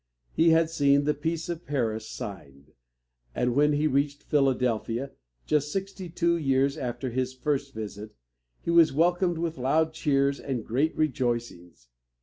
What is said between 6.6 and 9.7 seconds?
after his first visit, he was welcomed with